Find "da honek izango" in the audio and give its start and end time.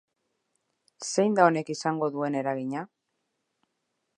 1.39-2.09